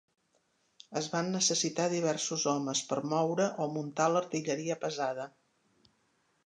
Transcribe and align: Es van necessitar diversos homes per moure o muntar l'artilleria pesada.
Es 1.01 1.09
van 1.15 1.29
necessitar 1.33 1.85
diversos 1.91 2.47
homes 2.53 2.81
per 2.93 2.99
moure 3.13 3.47
o 3.65 3.69
muntar 3.77 4.09
l'artilleria 4.15 4.81
pesada. 4.87 5.29